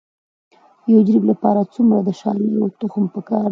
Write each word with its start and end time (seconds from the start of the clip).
د 0.83 0.85
یو 0.93 1.01
جریب 1.07 1.23
لپاره 1.31 1.69
څومره 1.73 1.99
د 2.07 2.09
شالیو 2.19 2.63
تخم 2.79 3.03
پکار 3.13 3.47
دی؟ 3.49 3.49